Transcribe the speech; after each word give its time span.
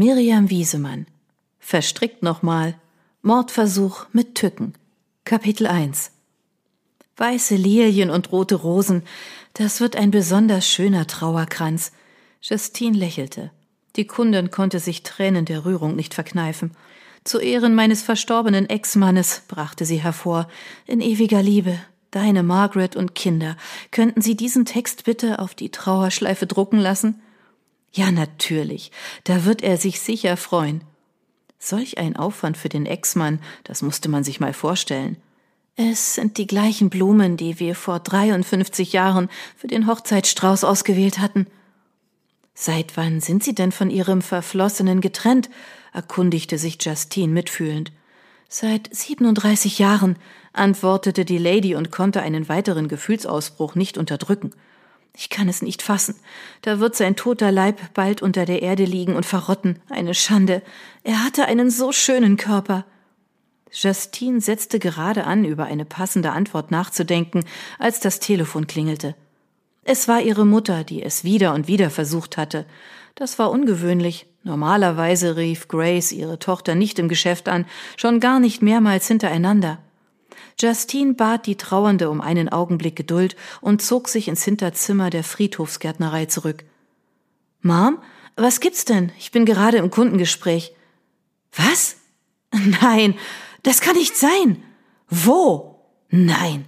Miriam 0.00 0.48
Wiesemann. 0.48 1.06
Verstrickt 1.58 2.22
nochmal. 2.22 2.76
Mordversuch 3.22 4.06
mit 4.12 4.36
Tücken. 4.36 4.74
Kapitel 5.24 5.66
1. 5.66 6.12
Weiße 7.16 7.56
Lilien 7.56 8.08
und 8.08 8.30
rote 8.30 8.54
Rosen. 8.54 9.02
Das 9.54 9.80
wird 9.80 9.96
ein 9.96 10.12
besonders 10.12 10.68
schöner 10.68 11.08
Trauerkranz. 11.08 11.90
Justine 12.40 12.96
lächelte. 12.96 13.50
Die 13.96 14.06
Kundin 14.06 14.52
konnte 14.52 14.78
sich 14.78 15.02
Tränen 15.02 15.46
der 15.46 15.64
Rührung 15.64 15.96
nicht 15.96 16.14
verkneifen. 16.14 16.76
Zu 17.24 17.40
Ehren 17.40 17.74
meines 17.74 18.00
verstorbenen 18.00 18.70
Ex-Mannes, 18.70 19.42
brachte 19.48 19.84
sie 19.84 20.00
hervor, 20.00 20.46
in 20.86 21.00
ewiger 21.00 21.42
Liebe, 21.42 21.76
deine 22.12 22.44
Margaret 22.44 22.94
und 22.94 23.16
Kinder, 23.16 23.56
könnten 23.90 24.20
Sie 24.22 24.36
diesen 24.36 24.64
Text 24.64 25.06
bitte 25.06 25.40
auf 25.40 25.56
die 25.56 25.70
Trauerschleife 25.70 26.46
drucken 26.46 26.78
lassen? 26.78 27.20
Ja, 27.98 28.12
natürlich. 28.12 28.92
Da 29.24 29.44
wird 29.44 29.60
er 29.60 29.76
sich 29.76 29.98
sicher 29.98 30.36
freuen. 30.36 30.84
Solch 31.58 31.98
ein 31.98 32.14
Aufwand 32.14 32.56
für 32.56 32.68
den 32.68 32.86
Ex-Mann, 32.86 33.40
das 33.64 33.82
musste 33.82 34.08
man 34.08 34.22
sich 34.22 34.38
mal 34.38 34.52
vorstellen. 34.52 35.16
Es 35.74 36.14
sind 36.14 36.38
die 36.38 36.46
gleichen 36.46 36.90
Blumen, 36.90 37.36
die 37.36 37.58
wir 37.58 37.74
vor 37.74 37.98
53 37.98 38.92
Jahren 38.92 39.28
für 39.56 39.66
den 39.66 39.88
Hochzeitsstrauß 39.88 40.62
ausgewählt 40.62 41.18
hatten. 41.18 41.48
Seit 42.54 42.96
wann 42.96 43.20
sind 43.20 43.42
Sie 43.42 43.56
denn 43.56 43.72
von 43.72 43.90
Ihrem 43.90 44.22
Verflossenen 44.22 45.00
getrennt? 45.00 45.50
erkundigte 45.92 46.56
sich 46.56 46.78
Justine 46.80 47.32
mitfühlend. 47.32 47.90
Seit 48.48 48.94
37 48.94 49.80
Jahren, 49.80 50.14
antwortete 50.52 51.24
die 51.24 51.38
Lady 51.38 51.74
und 51.74 51.90
konnte 51.90 52.22
einen 52.22 52.48
weiteren 52.48 52.86
Gefühlsausbruch 52.86 53.74
nicht 53.74 53.98
unterdrücken. 53.98 54.52
Ich 55.20 55.30
kann 55.30 55.48
es 55.48 55.62
nicht 55.62 55.82
fassen. 55.82 56.14
Da 56.62 56.78
wird 56.78 56.94
sein 56.94 57.16
toter 57.16 57.50
Leib 57.50 57.92
bald 57.92 58.22
unter 58.22 58.44
der 58.44 58.62
Erde 58.62 58.84
liegen 58.84 59.16
und 59.16 59.26
verrotten. 59.26 59.80
Eine 59.90 60.14
Schande. 60.14 60.62
Er 61.02 61.24
hatte 61.24 61.46
einen 61.46 61.70
so 61.70 61.90
schönen 61.90 62.36
Körper. 62.36 62.84
Justine 63.72 64.40
setzte 64.40 64.78
gerade 64.78 65.24
an, 65.24 65.44
über 65.44 65.64
eine 65.64 65.84
passende 65.84 66.30
Antwort 66.30 66.70
nachzudenken, 66.70 67.42
als 67.80 67.98
das 67.98 68.20
Telefon 68.20 68.68
klingelte. 68.68 69.16
Es 69.82 70.06
war 70.06 70.20
ihre 70.20 70.46
Mutter, 70.46 70.84
die 70.84 71.02
es 71.02 71.24
wieder 71.24 71.52
und 71.52 71.66
wieder 71.66 71.90
versucht 71.90 72.36
hatte. 72.36 72.64
Das 73.16 73.40
war 73.40 73.50
ungewöhnlich. 73.50 74.26
Normalerweise 74.44 75.36
rief 75.36 75.66
Grace 75.66 76.12
ihre 76.12 76.38
Tochter 76.38 76.76
nicht 76.76 77.00
im 77.00 77.08
Geschäft 77.08 77.48
an, 77.48 77.66
schon 77.96 78.20
gar 78.20 78.38
nicht 78.38 78.62
mehrmals 78.62 79.08
hintereinander. 79.08 79.78
Justine 80.60 81.14
bat 81.14 81.46
die 81.46 81.56
Trauernde 81.56 82.10
um 82.10 82.20
einen 82.20 82.48
Augenblick 82.48 82.96
Geduld 82.96 83.36
und 83.60 83.80
zog 83.80 84.08
sich 84.08 84.28
ins 84.28 84.44
Hinterzimmer 84.44 85.10
der 85.10 85.22
Friedhofsgärtnerei 85.22 86.26
zurück. 86.26 86.64
Mom, 87.60 87.98
was 88.36 88.60
gibt's 88.60 88.84
denn? 88.84 89.12
Ich 89.18 89.30
bin 89.30 89.44
gerade 89.44 89.78
im 89.78 89.90
Kundengespräch. 89.90 90.72
Was? 91.52 91.96
Nein, 92.80 93.14
das 93.62 93.80
kann 93.80 93.96
nicht 93.96 94.16
sein. 94.16 94.62
Wo? 95.08 95.84
Nein. 96.10 96.66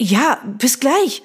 Ja, 0.00 0.42
bis 0.58 0.80
gleich. 0.80 1.22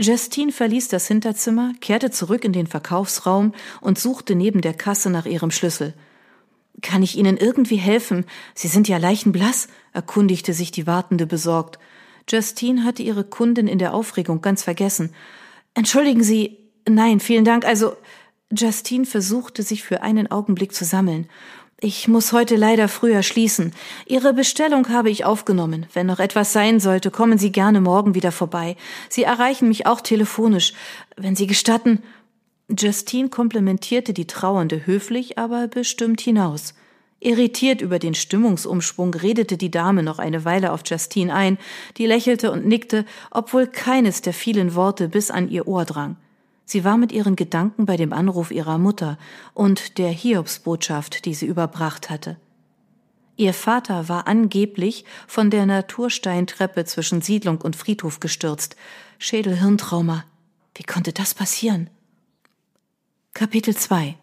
Justine 0.00 0.52
verließ 0.52 0.88
das 0.88 1.08
Hinterzimmer, 1.08 1.72
kehrte 1.80 2.10
zurück 2.10 2.44
in 2.44 2.52
den 2.52 2.68
Verkaufsraum 2.68 3.52
und 3.80 3.98
suchte 3.98 4.36
neben 4.36 4.60
der 4.60 4.74
Kasse 4.74 5.10
nach 5.10 5.26
ihrem 5.26 5.50
Schlüssel. 5.50 5.94
Kann 6.82 7.02
ich 7.02 7.16
Ihnen 7.16 7.36
irgendwie 7.36 7.76
helfen? 7.76 8.24
Sie 8.54 8.68
sind 8.68 8.88
ja 8.88 8.98
leichenblass, 8.98 9.68
erkundigte 9.92 10.52
sich 10.52 10.70
die 10.70 10.86
Wartende 10.86 11.26
besorgt. 11.26 11.78
Justine 12.28 12.84
hatte 12.84 13.02
ihre 13.02 13.24
Kundin 13.24 13.66
in 13.66 13.78
der 13.78 13.94
Aufregung 13.94 14.42
ganz 14.42 14.62
vergessen. 14.62 15.14
Entschuldigen 15.74 16.22
Sie, 16.22 16.58
nein, 16.88 17.20
vielen 17.20 17.44
Dank. 17.44 17.64
Also, 17.64 17.96
Justine 18.50 19.06
versuchte 19.06 19.62
sich 19.62 19.82
für 19.82 20.02
einen 20.02 20.30
Augenblick 20.30 20.74
zu 20.74 20.84
sammeln. 20.84 21.28
Ich 21.80 22.08
muss 22.08 22.32
heute 22.32 22.56
leider 22.56 22.88
früher 22.88 23.22
schließen. 23.22 23.72
Ihre 24.04 24.34
Bestellung 24.34 24.88
habe 24.88 25.10
ich 25.10 25.24
aufgenommen. 25.24 25.86
Wenn 25.92 26.06
noch 26.06 26.18
etwas 26.18 26.52
sein 26.52 26.80
sollte, 26.80 27.12
kommen 27.12 27.38
Sie 27.38 27.52
gerne 27.52 27.80
morgen 27.80 28.16
wieder 28.16 28.32
vorbei. 28.32 28.76
Sie 29.08 29.22
erreichen 29.22 29.68
mich 29.68 29.86
auch 29.86 30.00
telefonisch. 30.00 30.72
Wenn 31.16 31.36
Sie 31.36 31.46
gestatten, 31.46 32.02
Justine 32.70 33.30
komplimentierte 33.30 34.12
die 34.12 34.26
Trauernde 34.26 34.86
höflich, 34.86 35.38
aber 35.38 35.68
bestimmt 35.68 36.20
hinaus. 36.20 36.74
Irritiert 37.20 37.80
über 37.80 37.98
den 37.98 38.14
Stimmungsumschwung 38.14 39.12
redete 39.14 39.56
die 39.56 39.70
Dame 39.70 40.02
noch 40.02 40.18
eine 40.18 40.44
Weile 40.44 40.72
auf 40.72 40.82
Justine 40.84 41.34
ein, 41.34 41.58
die 41.96 42.06
lächelte 42.06 42.52
und 42.52 42.66
nickte, 42.66 43.04
obwohl 43.30 43.66
keines 43.66 44.20
der 44.20 44.32
vielen 44.32 44.74
Worte 44.74 45.08
bis 45.08 45.30
an 45.30 45.48
ihr 45.48 45.66
Ohr 45.66 45.84
drang. 45.84 46.16
Sie 46.64 46.84
war 46.84 46.98
mit 46.98 47.10
ihren 47.12 47.34
Gedanken 47.34 47.86
bei 47.86 47.96
dem 47.96 48.12
Anruf 48.12 48.50
ihrer 48.50 48.76
Mutter 48.76 49.18
und 49.54 49.96
der 49.96 50.10
Hiobsbotschaft, 50.10 51.24
die 51.24 51.34
sie 51.34 51.46
überbracht 51.46 52.10
hatte. 52.10 52.36
Ihr 53.36 53.54
Vater 53.54 54.08
war 54.08 54.28
angeblich 54.28 55.04
von 55.26 55.50
der 55.50 55.64
Natursteintreppe 55.64 56.84
zwischen 56.84 57.22
Siedlung 57.22 57.60
und 57.60 57.74
Friedhof 57.74 58.20
gestürzt. 58.20 58.76
Schädelhirntrauma. 59.18 60.24
Wie 60.74 60.82
konnte 60.82 61.12
das 61.12 61.34
passieren? 61.34 61.88
Kapitel 63.38 63.76
2 63.76 64.16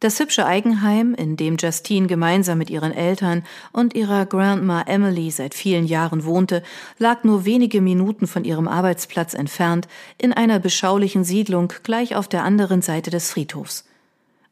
Das 0.00 0.18
hübsche 0.18 0.44
Eigenheim, 0.44 1.14
in 1.14 1.36
dem 1.36 1.56
Justine 1.56 2.08
gemeinsam 2.08 2.58
mit 2.58 2.68
ihren 2.68 2.90
Eltern 2.90 3.44
und 3.70 3.94
ihrer 3.94 4.26
Grandma 4.26 4.82
Emily 4.82 5.30
seit 5.30 5.54
vielen 5.54 5.86
Jahren 5.86 6.24
wohnte, 6.24 6.64
lag 6.98 7.22
nur 7.22 7.44
wenige 7.44 7.80
Minuten 7.80 8.26
von 8.26 8.42
ihrem 8.42 8.66
Arbeitsplatz 8.66 9.34
entfernt 9.34 9.86
in 10.20 10.32
einer 10.32 10.58
beschaulichen 10.58 11.22
Siedlung 11.22 11.72
gleich 11.84 12.16
auf 12.16 12.26
der 12.26 12.42
anderen 12.42 12.82
Seite 12.82 13.10
des 13.10 13.30
Friedhofs. 13.30 13.84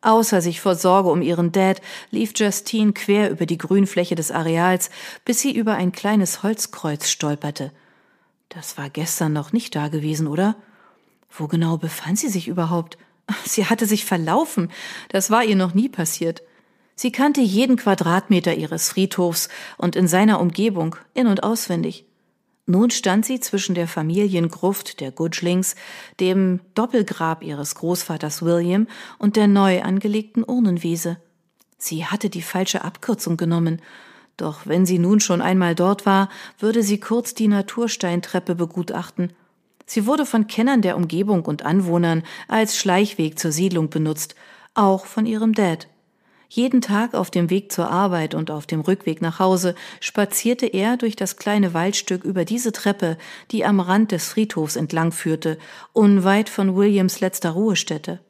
Außer 0.01 0.41
sich 0.41 0.61
vor 0.61 0.77
Sorge 0.77 1.11
um 1.11 1.21
ihren 1.21 1.51
Dad 1.51 1.83
lief 2.13 2.35
Justine 2.37 2.93
quer 2.93 3.33
über 3.33 3.47
die 3.47 3.59
Grünfläche 3.59 4.15
des 4.15 4.31
Areals, 4.31 4.91
bis 5.25 5.41
sie 5.41 5.51
über 5.51 5.75
ein 5.75 5.91
kleines 5.91 6.45
Holzkreuz 6.45 7.09
stolperte. 7.09 7.73
Das 8.49 8.79
war 8.79 8.91
gestern 8.91 9.33
noch 9.33 9.53
nicht 9.53 9.75
da 9.75 9.89
gewesen, 9.89 10.29
oder? 10.29 10.55
Wo 11.37 11.49
genau 11.49 11.79
befand 11.79 12.21
sie 12.21 12.29
sich 12.29 12.47
überhaupt? 12.47 12.97
Sie 13.45 13.67
hatte 13.67 13.87
sich 13.87 14.05
verlaufen. 14.05 14.71
Das 15.09 15.31
war 15.31 15.45
ihr 15.45 15.57
noch 15.57 15.75
nie 15.75 15.89
passiert. 15.89 16.43
Sie 16.95 17.13
kannte 17.13 17.41
jeden 17.41 17.77
Quadratmeter 17.77 18.55
ihres 18.55 18.89
Friedhofs 18.89 19.49
und 19.77 19.97
in 19.97 20.09
seiner 20.09 20.41
Umgebung 20.41 20.97
in 21.15 21.27
und 21.27 21.43
auswendig. 21.43 22.07
Nun 22.65 22.91
stand 22.91 23.25
sie 23.25 23.39
zwischen 23.39 23.75
der 23.75 23.87
Familiengruft 23.87 25.01
der 25.01 25.13
Gudglings, 25.13 25.77
dem 26.19 26.61
Doppelgrab 26.75 27.45
ihres 27.45 27.77
Großvaters 27.77 28.43
William 28.43 28.89
und 29.19 29.37
der 29.37 29.47
neu 29.47 29.83
angelegten 29.83 30.43
Urnenwiese. 30.43 31.19
Sie 31.79 32.07
hatte 32.07 32.31
die 32.31 32.43
falsche 32.43 32.83
Abkürzung 32.83 33.37
genommen, 33.37 33.83
doch 34.37 34.67
wenn 34.67 34.85
sie 34.85 34.99
nun 34.99 35.21
schon 35.21 35.41
einmal 35.41 35.75
dort 35.75 36.07
war, 36.07 36.29
würde 36.59 36.83
sie 36.83 36.99
kurz 36.99 37.35
die 37.35 37.49
Natursteintreppe 37.49 38.55
begutachten– 38.55 39.33
Sie 39.87 40.07
wurde 40.07 40.27
von 40.27 40.49
Kennern 40.49 40.83
der 40.83 40.97
Umgebung 40.97 41.45
und 41.45 41.65
Anwohnern 41.65 42.25
als 42.49 42.77
Schleichweg 42.77 43.39
zur 43.39 43.53
Siedlung 43.53 43.89
benutzt, 43.89 44.35
auch 44.75 45.07
von 45.07 45.27
ihrem 45.27 45.55
Dad. 45.55 45.89
Jeden 46.49 46.81
Tag 46.81 47.15
auf 47.15 47.31
dem 47.31 47.51
Weg 47.51 47.73
zur 47.73 47.91
Arbeit 47.91 48.35
und 48.35 48.51
auf 48.51 48.67
dem 48.67 48.81
Rückweg 48.81 49.21
nach 49.21 49.39
Hause 49.39 49.75
spazierte 50.01 50.67
er 50.67 50.97
durch 50.97 51.17
das 51.17 51.37
kleine 51.37 51.75
Waldstück 51.75 52.25
über 52.25 52.45
diese 52.45 52.73
Treppe, 52.73 53.19
die 53.51 53.65
am 53.65 53.81
Rand 53.81 54.13
des 54.13 54.29
Friedhofs 54.29 54.77
entlang 54.77 55.13
führte, 55.13 55.59
unweit 55.93 56.49
von 56.49 56.77
Williams 56.77 57.21
letzter 57.21 57.51
Ruhestätte. 57.51 58.21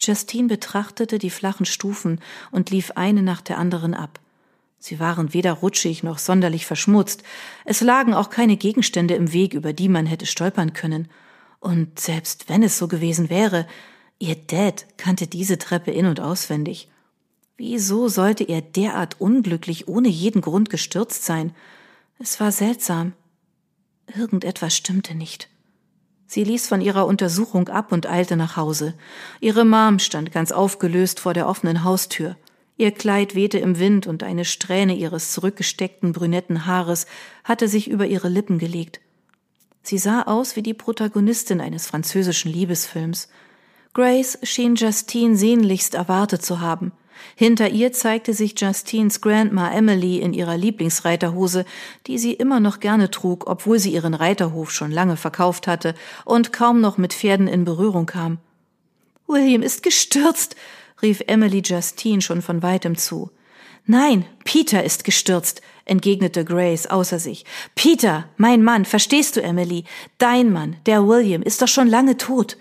Justine 0.00 0.48
betrachtete 0.48 1.18
die 1.18 1.30
flachen 1.30 1.66
Stufen 1.66 2.20
und 2.50 2.70
lief 2.70 2.92
eine 2.94 3.22
nach 3.22 3.40
der 3.40 3.58
anderen 3.58 3.94
ab. 3.94 4.20
Sie 4.86 5.00
waren 5.00 5.34
weder 5.34 5.52
rutschig 5.52 6.04
noch 6.04 6.18
sonderlich 6.18 6.64
verschmutzt, 6.64 7.24
es 7.64 7.80
lagen 7.80 8.14
auch 8.14 8.30
keine 8.30 8.56
Gegenstände 8.56 9.14
im 9.14 9.32
Weg, 9.32 9.52
über 9.52 9.72
die 9.72 9.88
man 9.88 10.06
hätte 10.06 10.26
stolpern 10.26 10.74
können. 10.74 11.08
Und 11.58 11.98
selbst 11.98 12.48
wenn 12.48 12.62
es 12.62 12.78
so 12.78 12.86
gewesen 12.86 13.28
wäre, 13.28 13.66
ihr 14.20 14.36
Dad 14.36 14.86
kannte 14.96 15.26
diese 15.26 15.58
Treppe 15.58 15.90
in 15.90 16.06
und 16.06 16.20
auswendig. 16.20 16.88
Wieso 17.56 18.06
sollte 18.06 18.44
er 18.44 18.60
derart 18.60 19.20
unglücklich 19.20 19.88
ohne 19.88 20.06
jeden 20.06 20.40
Grund 20.40 20.70
gestürzt 20.70 21.24
sein? 21.24 21.52
Es 22.20 22.38
war 22.38 22.52
seltsam. 22.52 23.14
Irgendetwas 24.16 24.76
stimmte 24.76 25.16
nicht. 25.16 25.48
Sie 26.28 26.44
ließ 26.44 26.68
von 26.68 26.80
ihrer 26.80 27.06
Untersuchung 27.06 27.68
ab 27.70 27.90
und 27.90 28.06
eilte 28.06 28.36
nach 28.36 28.56
Hause. 28.56 28.94
Ihre 29.40 29.64
Mom 29.64 29.98
stand 29.98 30.30
ganz 30.30 30.52
aufgelöst 30.52 31.18
vor 31.18 31.34
der 31.34 31.48
offenen 31.48 31.82
Haustür. 31.82 32.36
Ihr 32.78 32.90
Kleid 32.90 33.34
wehte 33.34 33.58
im 33.58 33.78
Wind 33.78 34.06
und 34.06 34.22
eine 34.22 34.44
Strähne 34.44 34.94
ihres 34.94 35.32
zurückgesteckten 35.32 36.12
brünetten 36.12 36.66
Haares 36.66 37.06
hatte 37.42 37.68
sich 37.68 37.88
über 37.88 38.06
ihre 38.06 38.28
Lippen 38.28 38.58
gelegt. 38.58 39.00
Sie 39.82 39.98
sah 39.98 40.22
aus 40.22 40.56
wie 40.56 40.62
die 40.62 40.74
Protagonistin 40.74 41.60
eines 41.60 41.86
französischen 41.86 42.52
Liebesfilms. 42.52 43.28
Grace 43.94 44.38
schien 44.42 44.74
Justine 44.74 45.36
sehnlichst 45.36 45.94
erwartet 45.94 46.42
zu 46.42 46.60
haben. 46.60 46.92
Hinter 47.34 47.70
ihr 47.70 47.92
zeigte 47.92 48.34
sich 48.34 48.60
Justines 48.60 49.22
Grandma 49.22 49.72
Emily 49.72 50.18
in 50.18 50.34
ihrer 50.34 50.58
Lieblingsreiterhose, 50.58 51.64
die 52.06 52.18
sie 52.18 52.34
immer 52.34 52.60
noch 52.60 52.80
gerne 52.80 53.10
trug, 53.10 53.46
obwohl 53.46 53.78
sie 53.78 53.94
ihren 53.94 54.12
Reiterhof 54.12 54.70
schon 54.70 54.90
lange 54.90 55.16
verkauft 55.16 55.66
hatte 55.66 55.94
und 56.26 56.52
kaum 56.52 56.82
noch 56.82 56.98
mit 56.98 57.14
Pferden 57.14 57.48
in 57.48 57.64
Berührung 57.64 58.04
kam. 58.04 58.36
William 59.26 59.62
ist 59.62 59.82
gestürzt, 59.82 60.56
rief 61.02 61.22
Emily 61.26 61.62
Justine 61.64 62.22
schon 62.22 62.42
von 62.42 62.62
weitem 62.62 62.96
zu. 62.96 63.30
Nein, 63.86 64.26
Peter 64.44 64.82
ist 64.82 65.04
gestürzt, 65.04 65.62
entgegnete 65.84 66.44
Grace 66.44 66.86
außer 66.86 67.20
sich. 67.20 67.44
Peter, 67.76 68.28
mein 68.36 68.62
Mann, 68.62 68.84
verstehst 68.84 69.36
du, 69.36 69.42
Emily? 69.42 69.84
Dein 70.18 70.52
Mann, 70.52 70.76
der 70.86 71.06
William, 71.06 71.42
ist 71.42 71.62
doch 71.62 71.68
schon 71.68 71.86
lange 71.86 72.16
tot. 72.16 72.56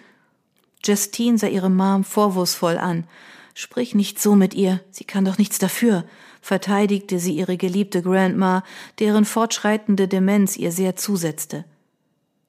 Justine 0.83 1.37
sah 1.37 1.47
ihre 1.47 1.71
Mom 1.71 2.03
vorwurfsvoll 2.03 2.77
an. 2.77 3.05
Sprich 3.55 3.95
nicht 3.95 4.21
so 4.21 4.35
mit 4.35 4.53
ihr, 4.53 4.81
sie 4.91 5.05
kann 5.05 5.25
doch 5.25 5.39
nichts 5.39 5.57
dafür, 5.57 6.03
verteidigte 6.41 7.17
sie 7.17 7.35
ihre 7.35 7.57
geliebte 7.57 8.03
Grandma, 8.03 8.63
deren 8.99 9.25
fortschreitende 9.25 10.07
Demenz 10.07 10.57
ihr 10.57 10.71
sehr 10.71 10.95
zusetzte. 10.95 11.65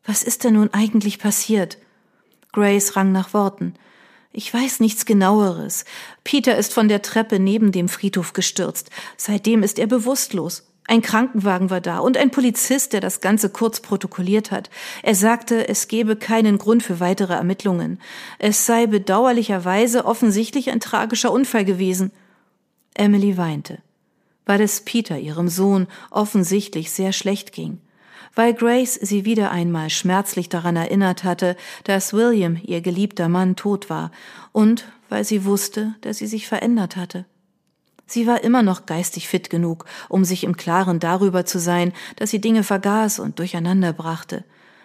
Was 0.05 0.23
ist 0.23 0.45
denn 0.45 0.55
nun 0.55 0.73
eigentlich 0.75 1.19
passiert? 1.19 1.79
Grace 2.53 2.95
rang 2.97 3.13
nach 3.13 3.33
Worten. 3.33 3.75
Ich 4.39 4.53
weiß 4.53 4.81
nichts 4.81 5.07
genaueres. 5.07 5.87
Peter 6.23 6.59
ist 6.59 6.75
von 6.75 6.89
der 6.89 7.01
Treppe 7.01 7.41
neben 7.41 7.73
dem 7.73 7.89
Friedhof 7.89 8.35
gestürzt. 8.35 8.91
Seitdem 9.17 9.63
ist 9.63 9.79
er 9.79 9.87
bewusstlos. 9.87 10.71
Ein 10.87 11.01
Krankenwagen 11.01 11.71
war 11.71 11.81
da 11.81 12.01
und 12.01 12.19
ein 12.19 12.31
Polizist, 12.31 12.93
der 12.93 13.01
das 13.01 13.23
Ganze 13.23 13.49
kurz 13.49 13.81
protokolliert 13.81 14.51
hat. 14.51 14.69
Er 15.03 15.15
sagte, 15.15 15.67
es 15.71 15.89
gebe 15.89 16.17
keinen 16.17 16.59
Grund 16.59 16.83
für 16.83 17.01
weitere 17.01 17.33
Ermittlungen. 17.33 17.99
Es 18.39 18.67
sei 18.67 18.87
bedauerlicherweise 18.87 20.05
offensichtlich 20.05 20.71
ein 20.71 20.81
tragischer 20.81 21.33
Unfall 21.33 21.65
gewesen. 21.65 22.11
Emily 22.93 23.39
weinte, 23.39 23.79
weil 24.45 24.61
es 24.61 24.83
Peter, 24.83 25.19
ihrem 25.19 25.49
Sohn, 25.49 25.87
offensichtlich 26.11 26.91
sehr 26.91 27.15
schlecht 27.15 27.53
ging 27.53 27.81
weil 28.35 28.55
Grace 28.55 28.95
sie 28.95 29.25
wieder 29.25 29.51
einmal 29.51 29.91
schmerzlich 29.91 30.49
daran 30.49 30.77
erinnert 30.77 31.25
hatte, 31.25 31.57
dass 31.85 32.13
William, 32.13 32.59
ihr 32.63 32.81
geliebter 32.81 33.29
Mann, 33.29 33.57
tot 33.57 33.91
war, 33.91 34.11
und 34.53 34.85
weil 35.09 35.25
sie 35.25 35.45
wusste, 35.45 35.95
dass 36.01 36.19
sie 36.19 36.27
sich 36.27 36.49
verändert 36.49 36.97
hatte. 36.97 37.25
Sie 38.07 38.27
war 38.27 38.45
immer 38.45 38.63
noch 38.63 38.87
geistig 38.87 39.29
fit 39.29 39.51
genug, 39.51 39.85
um 40.09 40.25
sich 40.25 40.45
im 40.45 40.57
Klaren 40.57 41.01
darüber 41.01 41.45
zu 41.45 41.59
sein, 41.59 41.93
dass 42.17 42.31
sie 42.31 42.41
Dinge 42.41 42.63
vergaß 42.63 43.19
und 43.19 43.39
durcheinander 43.39 43.93
brachte. 43.93 44.45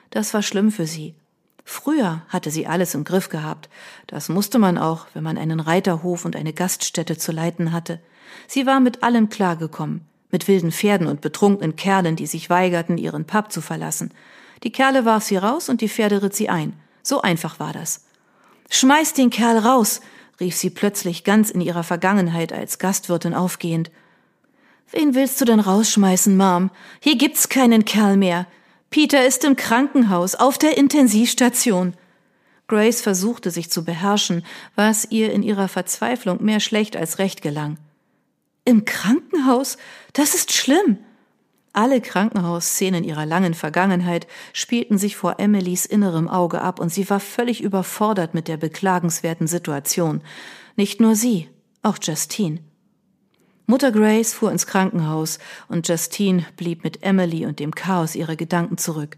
Das 0.09 0.33
war 0.33 0.41
schlimm 0.41 0.71
für 0.71 0.87
sie. 0.87 1.15
Früher 1.63 2.23
hatte 2.29 2.49
sie 2.49 2.65
alles 2.65 2.95
im 2.95 3.03
Griff 3.03 3.29
gehabt. 3.29 3.69
Das 4.07 4.29
musste 4.29 4.57
man 4.57 4.77
auch, 4.77 5.05
wenn 5.13 5.23
man 5.23 5.37
einen 5.37 5.59
Reiterhof 5.59 6.25
und 6.25 6.35
eine 6.35 6.53
Gaststätte 6.53 7.17
zu 7.17 7.31
leiten 7.31 7.71
hatte. 7.71 7.99
Sie 8.47 8.65
war 8.65 8.79
mit 8.79 9.03
allem 9.03 9.29
klargekommen 9.29 10.05
mit 10.31 10.47
wilden 10.47 10.71
Pferden 10.71 11.07
und 11.07 11.21
betrunkenen 11.21 11.75
Kerlen, 11.75 12.15
die 12.15 12.27
sich 12.27 12.49
weigerten, 12.49 12.97
ihren 12.97 13.25
Pub 13.25 13.51
zu 13.51 13.61
verlassen. 13.61 14.11
Die 14.63 14.71
Kerle 14.71 15.05
warf 15.05 15.23
sie 15.23 15.37
raus 15.37 15.69
und 15.69 15.81
die 15.81 15.89
Pferde 15.89 16.21
ritt 16.21 16.35
sie 16.35 16.49
ein. 16.49 16.73
So 17.03 17.21
einfach 17.21 17.59
war 17.59 17.73
das. 17.73 18.05
Schmeiß 18.69 19.13
den 19.13 19.29
Kerl 19.29 19.57
raus, 19.57 20.01
rief 20.39 20.55
sie 20.55 20.69
plötzlich 20.69 21.23
ganz 21.23 21.49
in 21.49 21.61
ihrer 21.61 21.83
Vergangenheit 21.83 22.53
als 22.53 22.79
Gastwirtin 22.79 23.33
aufgehend. 23.33 23.91
Wen 24.91 25.15
willst 25.15 25.39
du 25.39 25.45
denn 25.45 25.59
rausschmeißen, 25.59 26.35
Mom? 26.35 26.69
Hier 26.99 27.17
gibt's 27.17 27.49
keinen 27.49 27.85
Kerl 27.85 28.17
mehr. 28.17 28.47
Peter 28.89 29.25
ist 29.25 29.45
im 29.45 29.55
Krankenhaus, 29.55 30.35
auf 30.35 30.57
der 30.57 30.77
Intensivstation. 30.77 31.93
Grace 32.67 33.01
versuchte 33.01 33.51
sich 33.51 33.69
zu 33.69 33.83
beherrschen, 33.83 34.45
was 34.75 35.05
ihr 35.09 35.31
in 35.31 35.43
ihrer 35.43 35.67
Verzweiflung 35.67 36.43
mehr 36.43 36.59
schlecht 36.59 36.95
als 36.95 37.19
recht 37.19 37.41
gelang. 37.41 37.77
Im 38.63 38.85
Krankenhaus? 38.85 39.77
Das 40.13 40.35
ist 40.35 40.53
schlimm. 40.53 40.99
Alle 41.73 41.99
Krankenhausszenen 41.99 43.03
ihrer 43.03 43.25
langen 43.25 43.55
Vergangenheit 43.55 44.27
spielten 44.53 44.97
sich 44.99 45.15
vor 45.15 45.39
Emilys 45.39 45.85
innerem 45.85 46.27
Auge 46.27 46.61
ab 46.61 46.79
und 46.79 46.89
sie 46.89 47.09
war 47.09 47.19
völlig 47.19 47.61
überfordert 47.61 48.33
mit 48.35 48.47
der 48.47 48.57
beklagenswerten 48.57 49.47
Situation. 49.47 50.21
Nicht 50.75 50.99
nur 50.99 51.15
sie, 51.15 51.49
auch 51.81 51.97
Justine. 52.01 52.59
Mutter 53.65 53.91
Grace 53.91 54.33
fuhr 54.33 54.51
ins 54.51 54.67
Krankenhaus 54.67 55.39
und 55.67 55.87
Justine 55.87 56.45
blieb 56.57 56.83
mit 56.83 57.03
Emily 57.03 57.45
und 57.45 57.59
dem 57.59 57.73
Chaos 57.73 58.15
ihrer 58.15 58.35
Gedanken 58.35 58.77
zurück. 58.77 59.17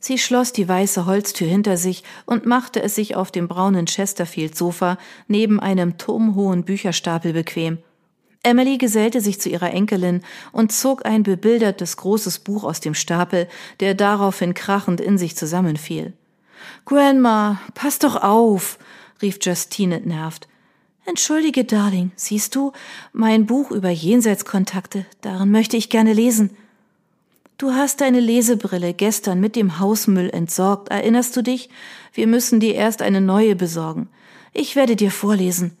Sie 0.00 0.18
schloss 0.18 0.52
die 0.52 0.68
weiße 0.68 1.06
Holztür 1.06 1.46
hinter 1.46 1.78
sich 1.78 2.02
und 2.26 2.44
machte 2.44 2.82
es 2.82 2.96
sich 2.96 3.16
auf 3.16 3.30
dem 3.30 3.48
braunen 3.48 3.86
Chesterfield-Sofa 3.86 4.98
neben 5.28 5.60
einem 5.60 5.96
turmhohen 5.96 6.64
Bücherstapel 6.64 7.32
bequem. 7.32 7.78
Emily 8.44 8.78
gesellte 8.78 9.20
sich 9.20 9.40
zu 9.40 9.48
ihrer 9.48 9.72
Enkelin 9.72 10.22
und 10.52 10.70
zog 10.70 11.04
ein 11.06 11.22
bebildertes 11.22 11.96
großes 11.96 12.40
Buch 12.40 12.62
aus 12.64 12.80
dem 12.80 12.94
Stapel, 12.94 13.48
der 13.80 13.94
daraufhin 13.94 14.54
krachend 14.54 15.00
in 15.00 15.18
sich 15.18 15.36
zusammenfiel. 15.36 16.12
Grandma, 16.84 17.60
pass 17.74 17.98
doch 17.98 18.16
auf, 18.16 18.78
rief 19.22 19.38
Justine 19.40 19.96
entnervt. 19.96 20.48
Entschuldige, 21.06 21.64
Darling, 21.64 22.12
siehst 22.16 22.54
du, 22.54 22.72
mein 23.12 23.46
Buch 23.46 23.70
über 23.70 23.90
Jenseitskontakte, 23.90 25.04
darin 25.20 25.50
möchte 25.50 25.76
ich 25.76 25.90
gerne 25.90 26.12
lesen. 26.12 26.50
Du 27.58 27.72
hast 27.72 28.00
deine 28.00 28.20
Lesebrille 28.20 28.94
gestern 28.94 29.38
mit 29.38 29.54
dem 29.54 29.78
Hausmüll 29.78 30.30
entsorgt, 30.30 30.88
erinnerst 30.88 31.36
du 31.36 31.42
dich? 31.42 31.68
Wir 32.12 32.26
müssen 32.26 32.58
dir 32.58 32.74
erst 32.74 33.00
eine 33.00 33.20
neue 33.20 33.54
besorgen. 33.54 34.08
Ich 34.52 34.76
werde 34.76 34.96
dir 34.96 35.10
vorlesen. 35.10 35.76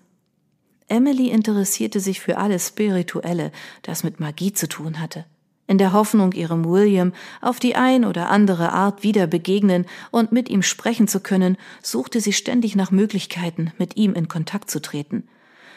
Emily 0.88 1.28
interessierte 1.28 2.00
sich 2.00 2.20
für 2.20 2.36
alles 2.38 2.68
Spirituelle, 2.68 3.52
das 3.82 4.04
mit 4.04 4.20
Magie 4.20 4.52
zu 4.52 4.68
tun 4.68 5.00
hatte. 5.00 5.24
In 5.66 5.78
der 5.78 5.94
Hoffnung, 5.94 6.32
ihrem 6.32 6.66
William 6.66 7.12
auf 7.40 7.58
die 7.58 7.74
ein 7.74 8.04
oder 8.04 8.28
andere 8.28 8.72
Art 8.72 9.02
wieder 9.02 9.26
begegnen 9.26 9.86
und 10.10 10.30
mit 10.30 10.50
ihm 10.50 10.62
sprechen 10.62 11.08
zu 11.08 11.20
können, 11.20 11.56
suchte 11.82 12.20
sie 12.20 12.34
ständig 12.34 12.76
nach 12.76 12.90
Möglichkeiten, 12.90 13.72
mit 13.78 13.96
ihm 13.96 14.12
in 14.12 14.28
Kontakt 14.28 14.70
zu 14.70 14.82
treten. 14.82 15.26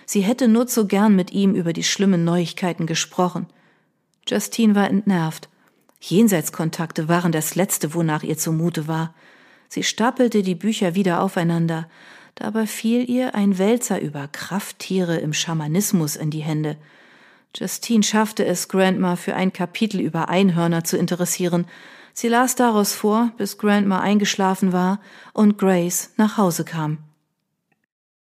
Sie 0.06 0.22
hätte 0.22 0.50
nur 0.50 0.68
zu 0.68 0.88
gern 0.88 1.16
mit 1.16 1.32
ihm 1.32 1.56
über 1.56 1.72
die 1.72 1.84
schlimmen 1.84 2.26
Neuigkeiten 2.26 2.86
gesprochen. 2.86 3.48
Justine 4.28 4.76
war 4.76 4.90
entnervt. 4.90 5.48
Jenseitskontakte 6.02 7.08
waren 7.08 7.32
das 7.32 7.56
Letzte, 7.56 7.94
wonach 7.94 8.24
ihr 8.24 8.38
zumute 8.38 8.88
war. 8.88 9.16
Sie 9.70 9.84
stapelte 9.84 10.44
die 10.44 10.56
Bücher 10.56 10.96
wieder 10.96 11.22
aufeinander. 11.22 11.90
Dabei 12.40 12.68
fiel 12.68 13.10
ihr 13.10 13.34
ein 13.34 13.58
Wälzer 13.58 14.00
über 14.00 14.28
Krafttiere 14.28 15.18
im 15.18 15.34
Schamanismus 15.34 16.16
in 16.16 16.30
die 16.30 16.44
Hände. 16.44 16.78
Justine 17.56 18.04
schaffte 18.04 18.46
es, 18.46 18.68
Grandma 18.68 19.16
für 19.16 19.36
ein 19.36 19.52
Kapitel 19.52 20.00
über 20.00 20.30
Einhörner 20.30 20.84
zu 20.84 20.98
interessieren. 20.98 21.66
Sie 22.14 22.28
las 22.28 22.54
daraus 22.54 22.94
vor, 22.94 23.32
bis 23.38 23.58
Grandma 23.58 24.02
eingeschlafen 24.02 24.72
war 24.72 25.00
und 25.34 25.58
Grace 25.58 26.12
nach 26.18 26.38
Hause 26.38 26.64
kam. 26.64 27.00